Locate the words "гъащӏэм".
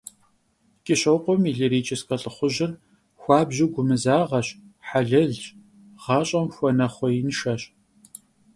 6.01-6.45